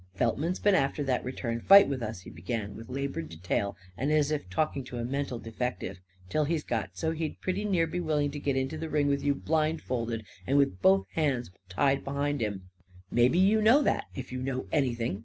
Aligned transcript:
"Feltman's 0.15 0.57
been 0.57 0.73
after 0.73 1.03
that 1.03 1.23
return 1.23 1.59
fight 1.59 1.87
with 1.87 2.01
us," 2.01 2.21
he 2.21 2.31
began 2.31 2.75
with 2.75 2.89
laboured 2.89 3.29
detail 3.29 3.77
and 3.95 4.11
as 4.11 4.31
if 4.31 4.49
talking 4.49 4.83
to 4.85 4.97
a 4.97 5.05
mental 5.05 5.37
defective, 5.37 5.99
"till 6.27 6.45
he's 6.45 6.63
got 6.63 6.97
so 6.97 7.11
he'd 7.11 7.39
pretty 7.39 7.63
near 7.65 7.85
be 7.85 7.99
willing 7.99 8.31
to 8.31 8.39
get 8.39 8.55
into 8.57 8.79
the 8.79 8.89
ring 8.89 9.05
with 9.05 9.23
you 9.23 9.35
blindfold 9.35 10.11
and 10.47 10.57
with 10.57 10.81
both 10.81 11.05
hands 11.13 11.51
tied 11.69 12.03
behind 12.03 12.41
him. 12.41 12.63
Maybe 13.11 13.37
you 13.37 13.61
know 13.61 13.83
that, 13.83 14.05
if 14.15 14.31
you 14.31 14.41
know 14.41 14.65
anything. 14.71 15.19